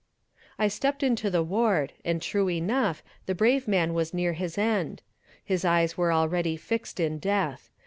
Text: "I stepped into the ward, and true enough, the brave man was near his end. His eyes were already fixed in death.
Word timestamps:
"I 0.57 0.67
stepped 0.67 1.03
into 1.03 1.29
the 1.29 1.43
ward, 1.43 1.93
and 2.03 2.23
true 2.23 2.49
enough, 2.49 3.03
the 3.27 3.35
brave 3.35 3.67
man 3.67 3.93
was 3.93 4.15
near 4.15 4.33
his 4.33 4.57
end. 4.57 5.03
His 5.45 5.63
eyes 5.63 5.95
were 5.95 6.11
already 6.11 6.57
fixed 6.57 6.99
in 6.99 7.19
death. 7.19 7.69